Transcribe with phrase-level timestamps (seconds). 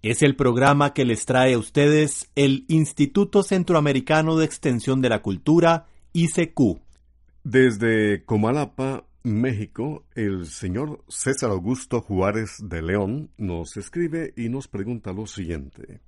[0.00, 5.22] Es el programa que les trae a ustedes el Instituto Centroamericano de Extensión de la
[5.22, 6.78] Cultura, ICQ.
[7.42, 15.12] Desde Comalapa, México, el señor César Augusto Juárez de León nos escribe y nos pregunta
[15.12, 16.00] lo siguiente.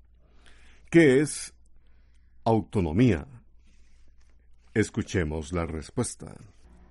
[0.89, 1.53] ¿Qué es
[2.45, 3.27] autonomía?
[4.73, 6.37] Escuchemos la respuesta.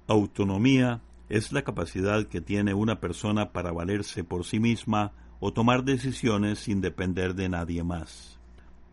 [0.07, 5.83] Autonomía es la capacidad que tiene una persona para valerse por sí misma o tomar
[5.83, 8.39] decisiones sin depender de nadie más.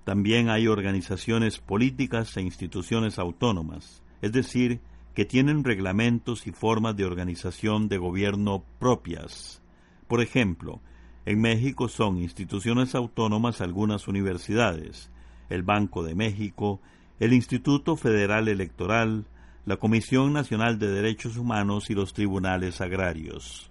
[0.05, 4.80] También hay organizaciones políticas e instituciones autónomas, es decir,
[5.14, 9.62] que tienen reglamentos y formas de organización de gobierno propias.
[10.06, 10.80] Por ejemplo,
[11.25, 15.10] en México son instituciones autónomas algunas universidades,
[15.48, 16.81] el Banco de México,
[17.19, 19.25] el Instituto Federal Electoral,
[19.64, 23.70] la Comisión Nacional de Derechos Humanos y los tribunales agrarios.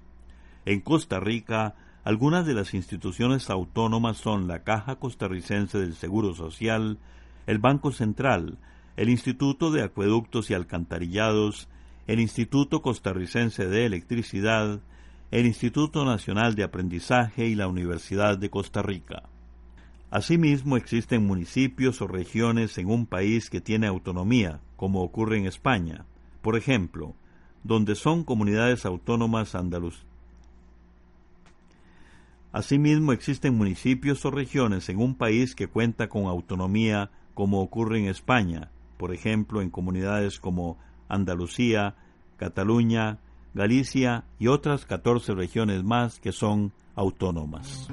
[0.66, 7.00] En Costa Rica, algunas de las instituciones autónomas son la Caja Costarricense del Seguro Social,
[7.48, 8.60] el Banco Central,
[8.96, 11.68] el Instituto de Acueductos y Alcantarillados,
[12.06, 14.82] el Instituto Costarricense de Electricidad,
[15.32, 19.24] el Instituto Nacional de Aprendizaje y la Universidad de Costa Rica.
[20.12, 26.06] Asimismo, existen municipios o regiones en un país que tiene autonomía, como ocurre en España.
[26.44, 27.16] Por ejemplo,
[27.64, 30.06] donde son comunidades autónomas andaluz.
[32.56, 38.06] Asimismo, existen municipios o regiones en un país que cuenta con autonomía, como ocurre en
[38.06, 40.78] España, por ejemplo, en comunidades como
[41.10, 41.96] Andalucía,
[42.38, 43.20] Cataluña,
[43.54, 47.90] Galicia y otras 14 regiones más que son autónomas.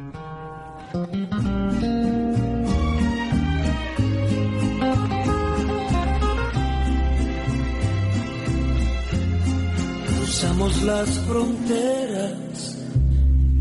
[10.84, 12.81] Las fronteras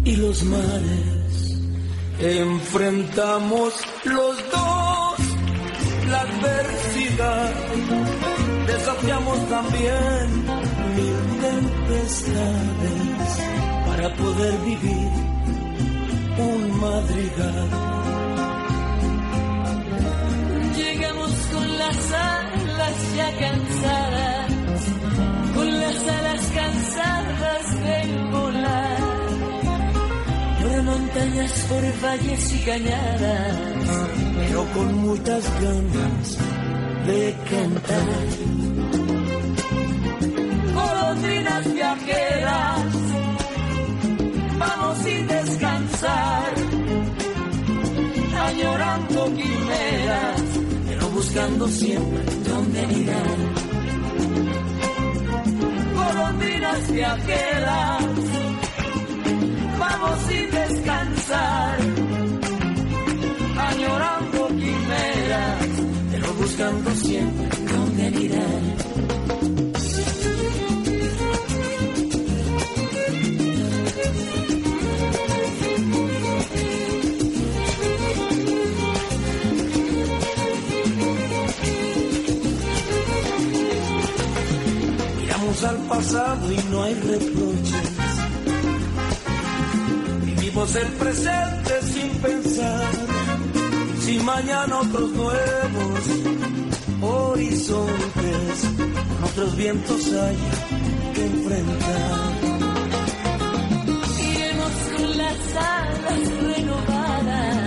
[0.03, 1.59] y los mares,
[2.19, 3.73] enfrentamos
[4.05, 5.01] los dos
[6.11, 7.51] la adversidad,
[8.67, 10.27] desafiamos también
[10.95, 13.29] mil tempestades
[13.87, 15.09] para poder vivir
[16.37, 17.69] un madrigal.
[20.75, 24.30] Llegamos con las alas ya cansadas,
[31.13, 33.57] montañas, por valles y cañadas,
[34.37, 36.37] pero con muchas ganas
[37.07, 38.27] de cantar.
[40.73, 42.85] Golondrinas viajeras,
[44.57, 46.53] vamos sin descansar,
[48.47, 50.41] añorando quimeras,
[50.87, 53.37] pero buscando siempre dónde mirar.
[55.93, 58.30] Golondrinas viajeras,
[59.81, 61.77] vamos sin descansar,
[63.69, 65.67] añorando quimeras,
[66.11, 68.61] pero buscando siempre dónde mirar.
[85.63, 88.00] Al pasado y no hay reproches
[90.61, 92.91] vivimos el presente sin pensar.
[94.01, 95.99] Si mañana otros nuevos
[97.01, 98.65] horizontes,
[99.23, 100.37] otros vientos hay
[101.13, 102.31] que enfrentar.
[104.19, 107.57] Iremos con las alas renovadas,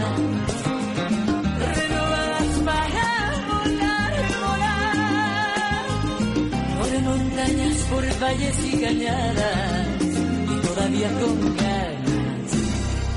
[1.76, 3.06] renovadas para
[3.48, 4.14] volar,
[4.44, 5.84] volar.
[6.78, 11.73] Por montañas, por valles y cañadas, y todavía con ganas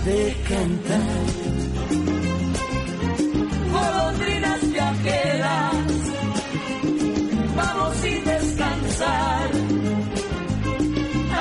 [0.07, 1.25] de cantar.
[3.73, 5.75] Golondrinas viajeras,
[7.55, 9.49] vamos sin descansar,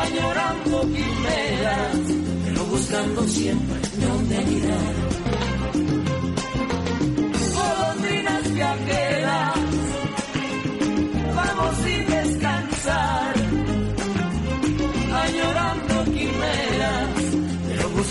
[0.03, 1.97] añorando quimeras,
[2.45, 4.95] pero buscando siempre donde mirar.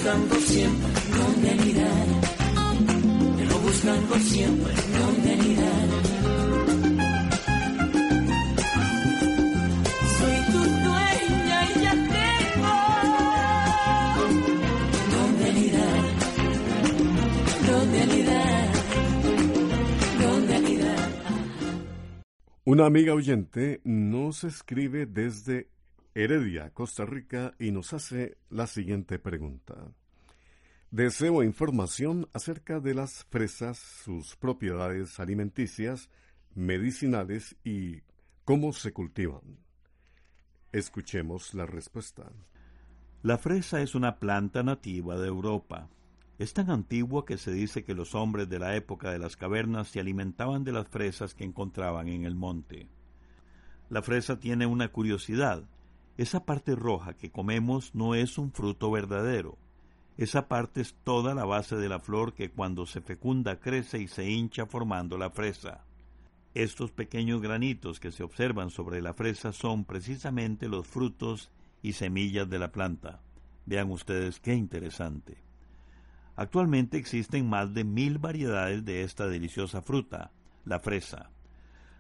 [0.05, 0.87] Buscando siempre
[1.17, 2.07] donde mirar,
[3.37, 5.87] pero buscando siempre donde mirar.
[10.17, 12.75] Soy tu dueña y ya tengo
[15.15, 16.03] donde mirar,
[17.65, 18.69] donde mirar,
[20.21, 21.09] donde mirar.
[22.63, 25.74] Una amiga oyente nos escribe desde
[26.17, 29.75] Heredia, Costa Rica, y nos hace la siguiente pregunta.
[30.89, 36.09] Deseo información acerca de las fresas, sus propiedades alimenticias,
[36.53, 38.03] medicinales y
[38.45, 39.41] cómo se cultivan.
[40.71, 42.31] Escuchemos la respuesta.
[43.21, 45.89] La fresa es una planta nativa de Europa.
[46.39, 49.89] Es tan antigua que se dice que los hombres de la época de las cavernas
[49.89, 52.87] se alimentaban de las fresas que encontraban en el monte.
[53.89, 55.65] La fresa tiene una curiosidad.
[56.17, 59.57] Esa parte roja que comemos no es un fruto verdadero.
[60.17, 64.07] Esa parte es toda la base de la flor que cuando se fecunda crece y
[64.07, 65.83] se hincha formando la fresa.
[66.53, 71.51] Estos pequeños granitos que se observan sobre la fresa son precisamente los frutos
[71.81, 73.19] y semillas de la planta.
[73.65, 75.43] Vean ustedes qué interesante.
[76.37, 80.31] Actualmente existen más de mil variedades de esta deliciosa fruta,
[80.63, 81.29] la fresa.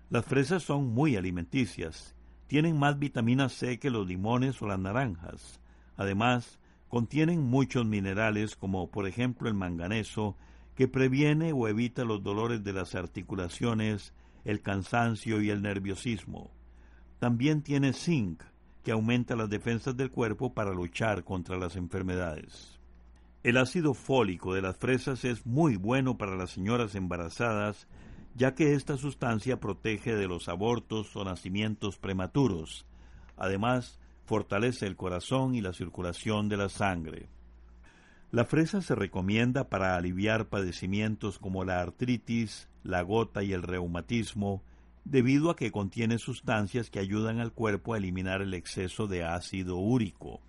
[0.09, 2.14] Las fresas son muy alimenticias,
[2.47, 5.59] tienen más vitamina C que los limones o las naranjas.
[5.97, 10.35] Además, contienen muchos minerales como por ejemplo el manganeso,
[10.75, 14.13] que previene o evita los dolores de las articulaciones,
[14.43, 16.51] el cansancio y el nerviosismo.
[17.19, 18.43] También tiene zinc,
[18.83, 22.79] que aumenta las defensas del cuerpo para luchar contra las enfermedades.
[23.41, 27.87] El ácido fólico de las fresas es muy bueno para las señoras embarazadas,
[28.35, 32.85] ya que esta sustancia protege de los abortos o nacimientos prematuros.
[33.37, 37.29] Además, fortalece el corazón y la circulación de la sangre.
[38.31, 44.61] La fresa se recomienda para aliviar padecimientos como la artritis, la gota y el reumatismo,
[45.05, 49.77] debido a que contiene sustancias que ayudan al cuerpo a eliminar el exceso de ácido
[49.77, 50.41] úrico.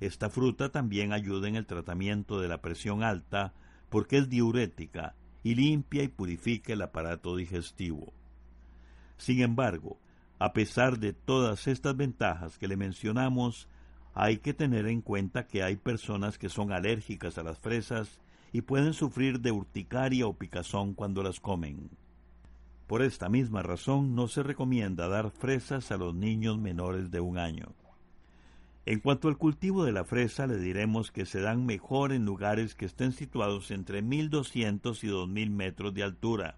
[0.00, 3.54] Esta fruta también ayuda en el tratamiento de la presión alta
[3.88, 5.14] porque es diurética
[5.46, 8.12] y limpia y purifica el aparato digestivo.
[9.16, 9.96] Sin embargo,
[10.40, 13.68] a pesar de todas estas ventajas que le mencionamos,
[14.12, 18.18] hay que tener en cuenta que hay personas que son alérgicas a las fresas
[18.52, 21.90] y pueden sufrir de urticaria o picazón cuando las comen.
[22.88, 27.38] Por esta misma razón no se recomienda dar fresas a los niños menores de un
[27.38, 27.72] año.
[28.86, 32.76] En cuanto al cultivo de la fresa, le diremos que se dan mejor en lugares
[32.76, 36.56] que estén situados entre 1200 y 2000 metros de altura.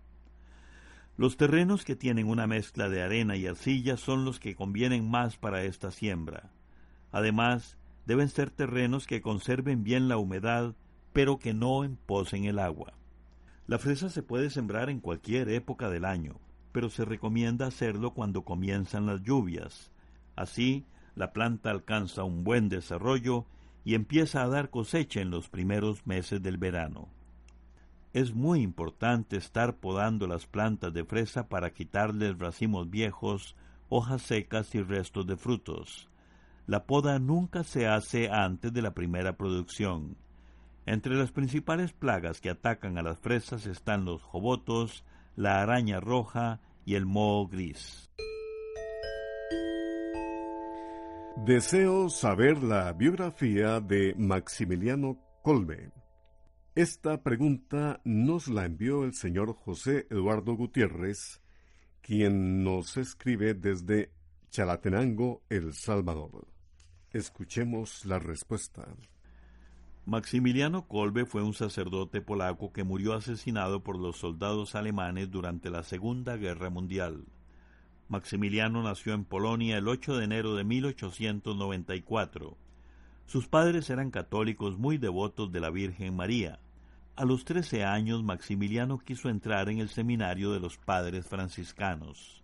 [1.17, 5.39] Los terrenos que tienen una mezcla de arena y arcilla son los que convienen más
[5.39, 6.53] para esta siembra.
[7.13, 10.75] Además, deben ser terrenos que conserven bien la humedad,
[11.15, 12.93] pero que no emposen el agua.
[13.67, 16.39] La fresa se puede sembrar en cualquier época del año,
[16.73, 19.91] pero se recomienda hacerlo cuando comienzan las lluvias.
[20.37, 20.85] Así,
[21.19, 23.45] la planta alcanza un buen desarrollo
[23.85, 27.09] y empieza a dar cosecha en los primeros meses del verano.
[28.13, 33.57] Es muy importante estar podando las plantas de fresa para quitarles racimos viejos,
[33.89, 36.09] hojas secas y restos de frutos.
[36.69, 40.17] La poda nunca se hace antes de la primera producción.
[40.87, 46.61] Entre las principales plagas que atacan a las fresas están los jobotos, la araña roja
[46.85, 48.09] y el moho gris.
[51.45, 55.93] Deseo saber la biografía de Maximiliano Colbe.
[56.75, 61.41] Esta pregunta nos la envió el señor José Eduardo Gutiérrez,
[62.03, 64.11] quien nos escribe desde
[64.51, 66.49] Chalatenango, El Salvador.
[67.13, 68.87] Escuchemos la respuesta.
[70.05, 75.83] Maximiliano Kolbe fue un sacerdote polaco que murió asesinado por los soldados alemanes durante la
[75.83, 77.25] Segunda Guerra Mundial.
[78.11, 82.57] Maximiliano nació en Polonia el 8 de enero de 1894.
[83.27, 86.59] Sus padres eran católicos muy devotos de la Virgen María.
[87.17, 92.43] A los trece años Maximiliano quiso entrar en el seminario de los padres franciscanos.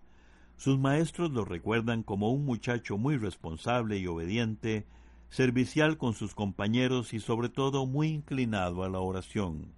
[0.58, 4.86] Sus maestros lo recuerdan como un muchacho muy responsable y obediente,
[5.30, 9.72] servicial con sus compañeros y sobre todo muy inclinado a la oración.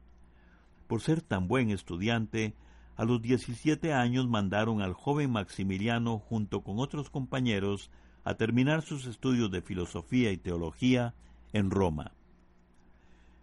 [0.88, 2.56] Por ser tan buen estudiante,
[2.96, 7.90] a los 17 años mandaron al joven Maximiliano junto con otros compañeros
[8.24, 11.14] a terminar sus estudios de filosofía y teología
[11.52, 12.12] en Roma.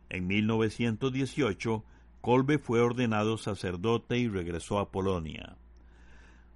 [0.09, 1.83] En 1918,
[2.21, 5.55] Kolbe fue ordenado sacerdote y regresó a Polonia.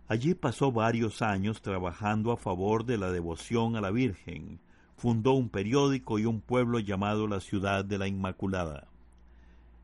[0.08, 4.60] Allí pasó varios años trabajando a favor de la devoción a la Virgen.
[4.96, 8.88] Fundó un periódico y un pueblo llamado la Ciudad de la Inmaculada.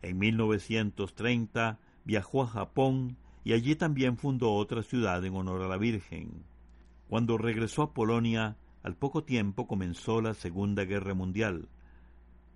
[0.02, 5.78] En 1930 viajó a Japón y allí también fundó otra ciudad en honor a la
[5.78, 6.44] Virgen.
[7.10, 11.68] Cuando regresó a Polonia, al poco tiempo comenzó la Segunda Guerra Mundial.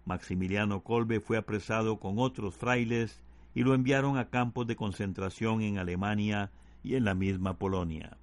[0.05, 3.21] Maximiliano Kolbe fue apresado con otros frailes
[3.53, 6.51] y lo enviaron a campos de concentración en Alemania
[6.83, 8.17] y en la misma Polonia.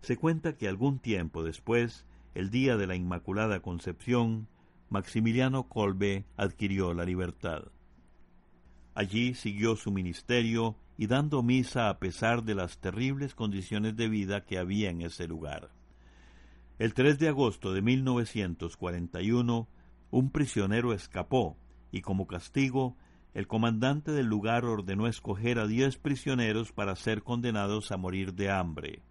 [0.00, 4.48] Se cuenta que algún tiempo después, el día de la Inmaculada Concepción,
[4.90, 7.64] Maximiliano Kolbe adquirió la libertad.
[8.94, 14.44] Allí siguió su ministerio y dando misa a pesar de las terribles condiciones de vida
[14.44, 15.70] que había en ese lugar.
[16.78, 19.68] El 3 de agosto de 1941
[20.10, 21.56] un prisionero escapó
[21.90, 22.96] y como castigo
[23.34, 28.48] el comandante del lugar ordenó escoger a diez prisioneros para ser condenados a morir de
[28.48, 29.02] hambre.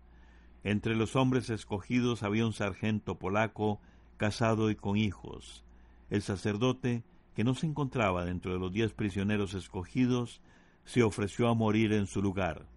[0.63, 3.81] Entre los hombres escogidos había un sargento polaco,
[4.15, 5.65] casado y con hijos.
[6.09, 7.03] El sacerdote,
[7.35, 10.41] que no se encontraba dentro de los diez prisioneros escogidos,
[10.85, 12.67] se ofreció a morir en su lugar.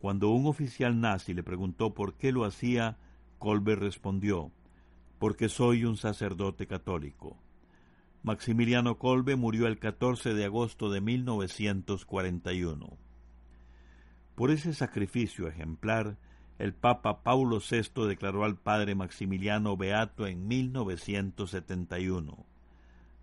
[0.00, 2.98] Cuando un oficial nazi le preguntó por qué lo hacía,
[3.38, 4.52] Colbert respondió
[5.20, 7.36] porque soy un sacerdote católico.
[8.22, 12.96] Maximiliano Kolbe murió el 14 de agosto de 1941.
[14.34, 16.16] Por ese sacrificio ejemplar,
[16.58, 22.46] el Papa Paulo VI declaró al padre Maximiliano beato en 1971.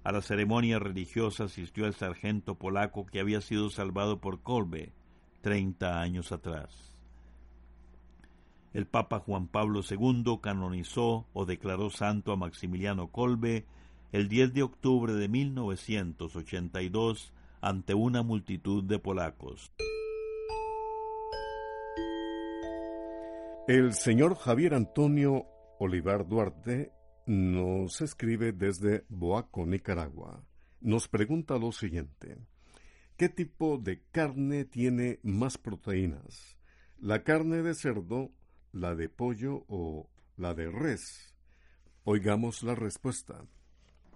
[0.07, 4.93] A la ceremonia religiosa asistió el sargento polaco que había sido salvado por Kolbe
[5.41, 6.97] treinta años atrás
[8.77, 13.65] el Papa Juan Pablo II canonizó o declaró santo a Maximiliano Kolbe
[14.11, 19.71] el 10 de octubre de 1982 ante una multitud de polacos.
[23.67, 25.47] El señor Javier Antonio
[25.79, 26.91] Olivar Duarte
[27.27, 30.41] nos escribe desde Boaco, Nicaragua.
[30.79, 32.37] Nos pregunta lo siguiente.
[33.17, 36.57] ¿Qué tipo de carne tiene más proteínas?
[36.99, 38.31] ¿La carne de cerdo
[38.71, 41.35] la de pollo o la de res?
[42.05, 43.45] Oigamos la respuesta.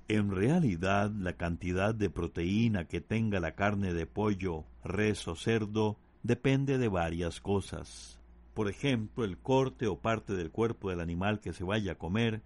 [0.08, 6.00] En realidad, la cantidad de proteína que tenga la carne de pollo, res o cerdo
[6.24, 8.22] depende de varias cosas.
[8.54, 12.42] Por ejemplo, el corte o parte del cuerpo del animal que se vaya a comer,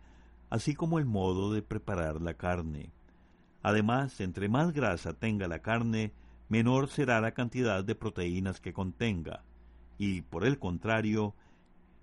[0.50, 2.92] así como el modo de preparar la carne.
[3.64, 6.14] Además, entre más grasa tenga la carne,
[6.50, 9.44] menor será la cantidad de proteínas que contenga,
[9.98, 11.34] y por el contrario,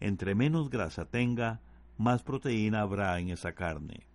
[0.01, 1.61] entre menos grasa tenga,
[1.99, 4.07] más proteína habrá en esa carne.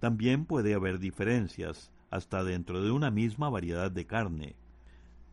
[0.00, 4.56] También puede haber diferencias, hasta dentro de una misma variedad de carne.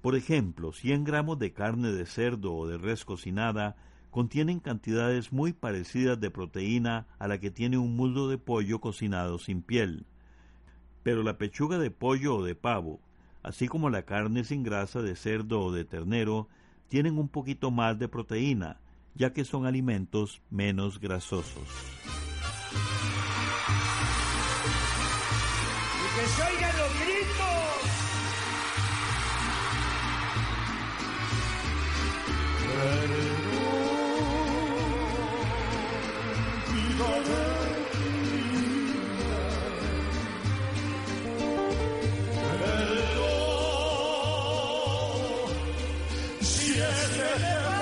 [0.01, 3.75] Por ejemplo, 100 gramos de carne de cerdo o de res cocinada
[4.13, 9.39] contienen cantidades muy parecidas de proteína a la que tiene un muslo de pollo cocinado
[9.39, 10.05] sin piel.
[11.01, 13.01] Pero la pechuga de pollo o de pavo,
[13.41, 16.47] así como la carne sin grasa de cerdo o de ternero,
[16.89, 18.81] tienen un poquito más de proteína,
[19.15, 22.22] ya que son alimentos menos grasosos.
[46.93, 47.72] Si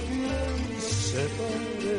[0.00, 1.98] bien separe.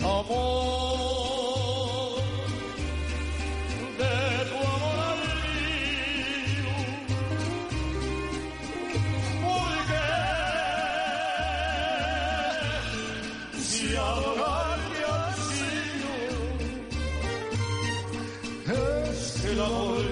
[0.00, 2.22] Amor,
[3.98, 4.14] de
[4.48, 5.20] tu amor al
[5.54, 6.76] mío,
[9.44, 10.02] porque
[13.60, 16.12] si adorarte ha sido,
[19.12, 20.04] es el amor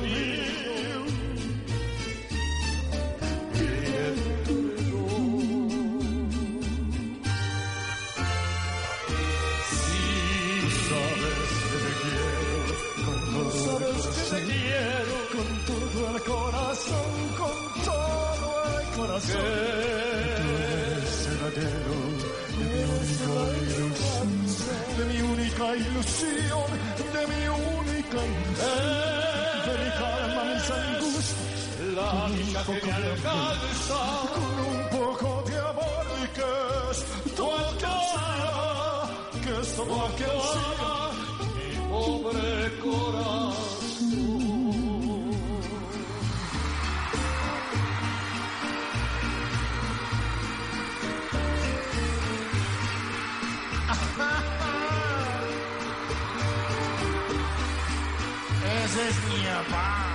[58.85, 60.06] Ese es mi papá.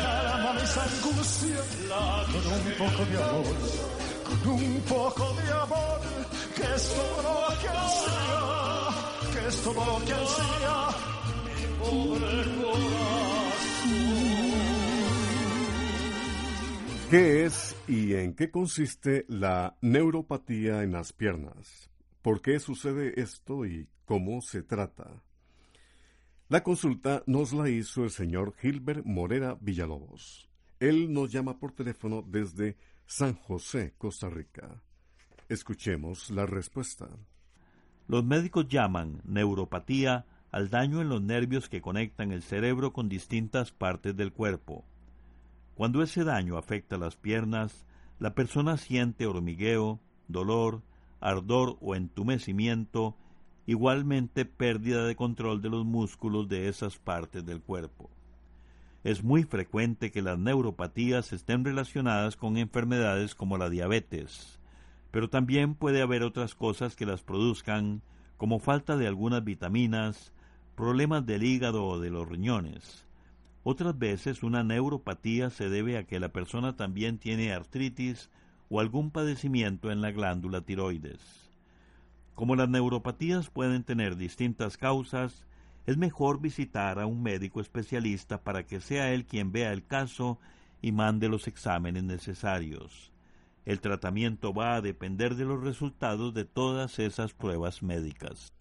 [0.03, 1.69] Calma mis angustias
[2.33, 3.57] con un poco de amor,
[4.45, 6.01] con un poco de amor,
[6.57, 11.11] que es todo lo que ansía, que es todo lo que ansía.
[17.11, 21.91] ¿Qué es y en qué consiste la neuropatía en las piernas?
[22.23, 25.21] ¿Por qué sucede esto y cómo se trata?
[26.51, 30.49] La consulta nos la hizo el señor Gilbert Morera Villalobos.
[30.81, 34.83] Él nos llama por teléfono desde San José, Costa Rica.
[35.49, 37.09] Escuchemos la respuesta.
[38.09, 43.71] Los médicos llaman neuropatía al daño en los nervios que conectan el cerebro con distintas
[43.71, 44.85] partes del cuerpo.
[45.77, 47.87] Cuando ese daño afecta las piernas,
[48.19, 50.83] la persona siente hormigueo, dolor,
[51.21, 53.17] ardor o entumecimiento,
[53.71, 58.11] igualmente pérdida de control de los músculos de esas partes del cuerpo.
[59.05, 64.59] Es muy frecuente que las neuropatías estén relacionadas con enfermedades como la diabetes,
[65.13, 68.03] pero también puede haber otras cosas que las produzcan,
[68.39, 70.33] como falta de algunas vitaminas,
[70.75, 73.07] problemas del hígado o de los riñones.
[73.63, 78.31] Otras veces una neuropatía se debe a que la persona también tiene artritis
[78.69, 81.50] o algún padecimiento en la glándula tiroides.
[82.41, 85.45] Como las neuropatías pueden tener distintas causas,
[85.85, 90.39] es mejor visitar a un médico especialista para que sea él quien vea el caso
[90.81, 93.13] y mande los exámenes necesarios.
[93.67, 98.55] El tratamiento va a depender de los resultados de todas esas pruebas médicas.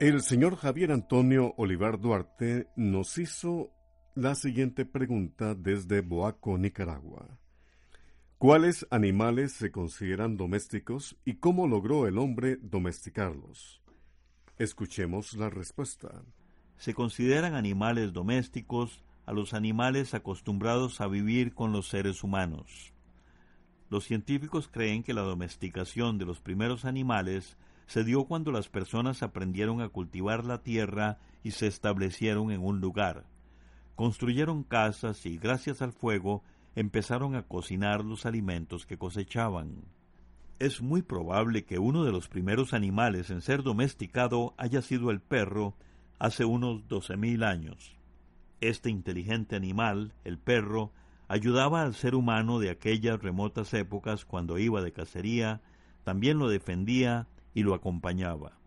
[0.00, 3.70] El señor Javier Antonio Olivar Duarte nos hizo
[4.16, 7.38] la siguiente pregunta desde Boaco, Nicaragua.
[8.40, 13.82] ¿Cuáles animales se consideran domésticos y cómo logró el hombre domesticarlos?
[14.56, 16.22] Escuchemos la respuesta.
[16.78, 22.94] Se consideran animales domésticos a los animales acostumbrados a vivir con los seres humanos.
[23.90, 29.22] Los científicos creen que la domesticación de los primeros animales se dio cuando las personas
[29.22, 33.26] aprendieron a cultivar la tierra y se establecieron en un lugar.
[33.96, 36.42] Construyeron casas y gracias al fuego
[36.74, 39.84] empezaron a cocinar los alimentos que cosechaban.
[40.58, 45.20] Es muy probable que uno de los primeros animales en ser domesticado haya sido el
[45.20, 45.74] perro
[46.18, 47.96] hace unos doce mil años.
[48.60, 50.92] Este inteligente animal, el perro,
[51.28, 55.62] ayudaba al ser humano de aquellas remotas épocas cuando iba de cacería,
[56.04, 58.58] también lo defendía y lo acompañaba.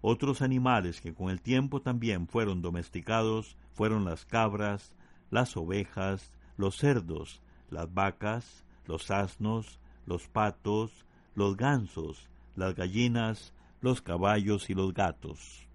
[0.00, 4.94] Otros animales que con el tiempo también fueron domesticados fueron las cabras,
[5.30, 14.02] las ovejas, los cerdos, las vacas, los asnos, los patos, los gansos, las gallinas, los
[14.02, 15.66] caballos y los gatos.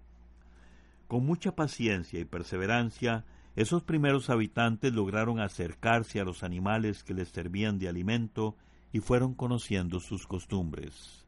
[1.08, 3.24] Con mucha paciencia y perseverancia,
[3.56, 8.56] esos primeros habitantes lograron acercarse a los animales que les servían de alimento
[8.92, 11.24] y fueron conociendo sus costumbres.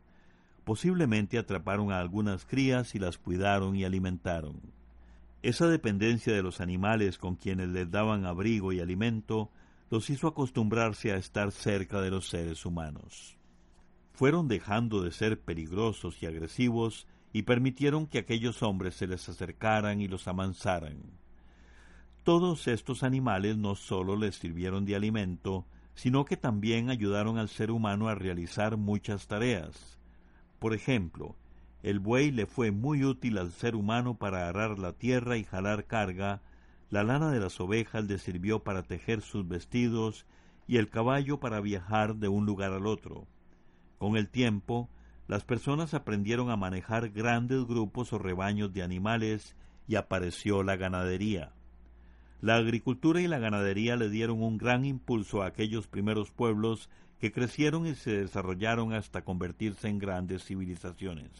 [0.64, 4.60] Posiblemente atraparon a algunas crías y las cuidaron y alimentaron.
[5.42, 9.50] Esa dependencia de los animales con quienes les daban abrigo y alimento
[9.90, 13.36] los hizo acostumbrarse a estar cerca de los seres humanos.
[14.12, 20.00] Fueron dejando de ser peligrosos y agresivos y permitieron que aquellos hombres se les acercaran
[20.00, 20.98] y los amansaran.
[22.24, 27.70] Todos estos animales no sólo les sirvieron de alimento, sino que también ayudaron al ser
[27.70, 29.98] humano a realizar muchas tareas.
[30.58, 31.36] Por ejemplo,
[31.82, 35.86] el buey le fue muy útil al ser humano para arar la tierra y jalar
[35.86, 36.42] carga,
[36.90, 40.26] la lana de las ovejas le sirvió para tejer sus vestidos
[40.66, 43.26] y el caballo para viajar de un lugar al otro.
[43.98, 44.88] Con el tiempo,
[45.26, 49.54] las personas aprendieron a manejar grandes grupos o rebaños de animales
[49.86, 51.52] y apareció la ganadería.
[52.40, 56.88] La agricultura y la ganadería le dieron un gran impulso a aquellos primeros pueblos
[57.20, 61.30] que crecieron y se desarrollaron hasta convertirse en grandes civilizaciones.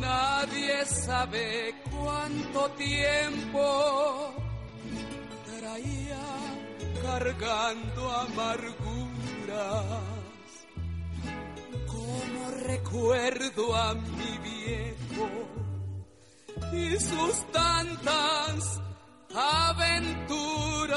[0.00, 4.34] Nadie sabe cuánto tiempo
[5.58, 6.22] traía
[7.02, 8.12] cargando
[11.86, 15.28] Como recuerdo a mi viejo
[16.72, 18.80] y sus tantas
[19.34, 20.96] aventuras.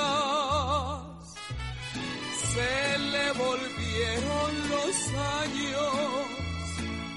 [2.54, 4.96] Se le volvieron los
[5.44, 5.94] años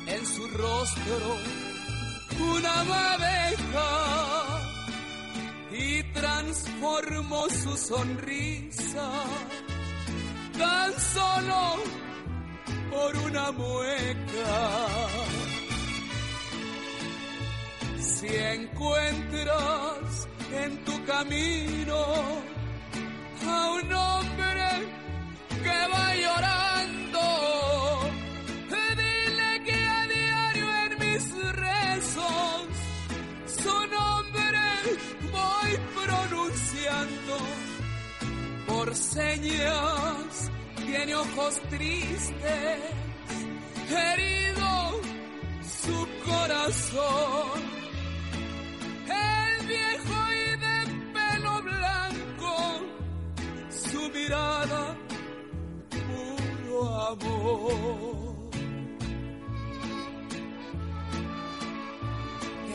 [0.06, 1.36] en su rostro
[2.38, 2.80] una
[3.14, 3.90] abeja
[5.72, 9.24] y transformó su sonrisa
[10.58, 11.76] tan solo
[12.90, 14.88] por una mueca.
[17.98, 22.04] Si encuentras en tu camino
[23.46, 24.88] a un hombre
[41.68, 42.80] tristes,
[43.90, 45.00] herido
[45.82, 47.60] su corazón.
[49.06, 50.76] El viejo y de
[51.12, 52.56] pelo blanco,
[53.70, 54.96] su mirada
[55.90, 58.50] puro amor.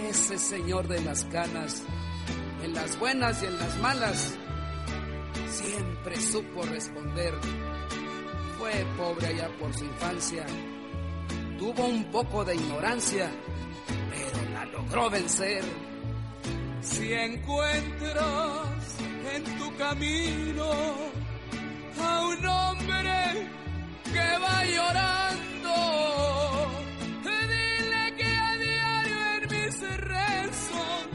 [0.09, 1.83] Ese señor de las canas,
[2.63, 4.33] en las buenas y en las malas,
[5.49, 7.33] siempre supo responder.
[8.97, 10.45] Pobre allá por su infancia,
[11.57, 13.31] tuvo un poco de ignorancia,
[14.09, 15.63] pero la logró vencer.
[16.81, 18.97] Si encuentras
[19.33, 20.69] en tu camino
[22.01, 23.49] a un hombre
[24.03, 25.75] que va llorando,
[27.23, 31.07] dile que a diario en mis rezos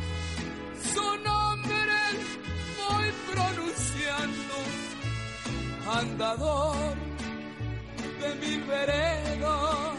[0.94, 1.96] su nombre
[2.78, 4.54] voy pronunciando,
[5.90, 7.11] andador
[8.42, 9.96] mil veredas,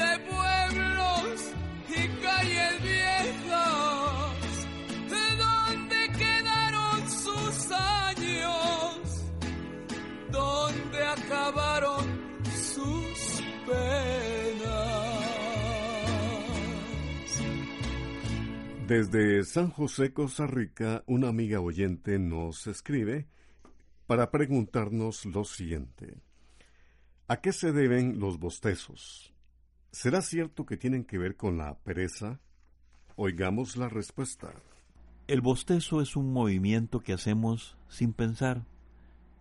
[0.00, 1.52] de pueblos
[1.88, 4.66] y calles viejas,
[5.12, 9.24] de donde quedaron sus años,
[10.30, 12.04] donde acabaron
[12.44, 14.96] sus penas.
[18.86, 23.26] Desde San José, Costa Rica, una amiga oyente nos escribe
[24.06, 26.25] para preguntarnos lo siguiente.
[27.28, 29.32] ¿A qué se deben los bostezos?
[29.90, 32.38] ¿Será cierto que tienen que ver con la pereza?
[33.16, 34.52] Oigamos la respuesta.
[35.26, 38.64] El bostezo es un movimiento que hacemos sin pensar.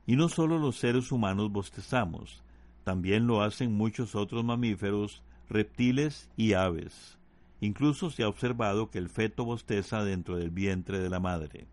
[0.08, 2.44] Y no solo los seres humanos bostezamos,
[2.84, 7.20] también lo hacen muchos otros mamíferos, reptiles y aves.
[7.62, 11.68] Incluso se ha observado que el feto bosteza dentro del vientre de la madre.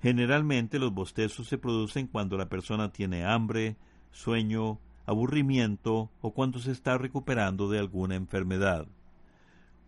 [0.00, 3.76] Generalmente los bostezos se producen cuando la persona tiene hambre,
[4.12, 8.86] sueño, aburrimiento o cuando se está recuperando de alguna enfermedad.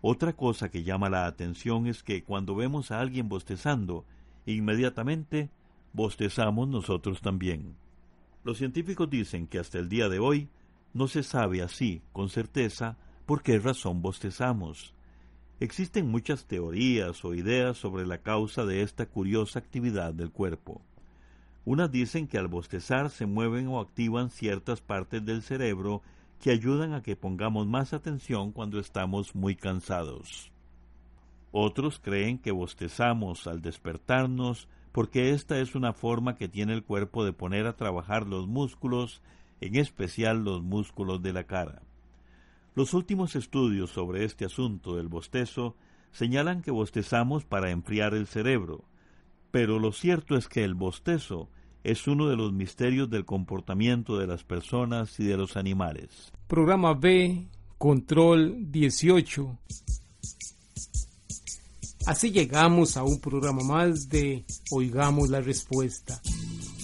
[0.00, 4.04] Otra cosa que llama la atención es que cuando vemos a alguien bostezando,
[4.46, 5.48] inmediatamente
[5.92, 7.76] bostezamos nosotros también.
[8.42, 10.48] Los científicos dicen que hasta el día de hoy
[10.92, 14.92] no se sabe así, con certeza, por qué razón bostezamos.
[15.61, 20.82] Existen muchas teorías o ideas sobre la causa de esta curiosa actividad del cuerpo.
[21.64, 26.03] Unas dicen que al bostezar se mueven o activan ciertas partes del cerebro
[26.40, 30.51] que ayudan a que pongamos más atención cuando estamos muy cansados.
[31.53, 37.25] Otros creen que bostezamos al despertarnos porque esta es una forma que tiene el cuerpo
[37.25, 39.22] de poner a trabajar los músculos,
[39.61, 41.83] en especial los músculos de la cara.
[42.75, 45.77] Los últimos estudios sobre este asunto del bostezo
[46.11, 48.85] señalan que bostezamos para enfriar el cerebro,
[49.53, 51.49] pero lo cierto es que el bostezo
[51.85, 56.33] es uno de los misterios del comportamiento de las personas y de los animales.
[56.49, 57.47] Programa B,
[57.79, 59.59] Control 18.
[62.07, 66.21] Así llegamos a un programa más de Oigamos la Respuesta.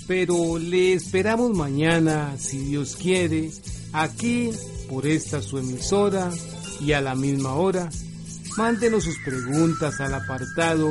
[0.06, 3.50] Pero le esperamos mañana, si Dios quiere,
[3.92, 4.50] aquí
[4.88, 6.30] por esta su emisora
[6.80, 7.88] y a la misma hora.
[8.56, 10.90] Mándenos sus preguntas al apartado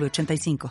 [0.00, 0.58] 906985.